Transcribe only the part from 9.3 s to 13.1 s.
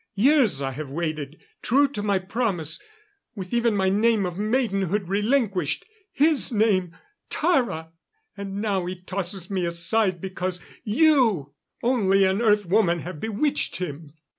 me aside because you, only an Earth woman,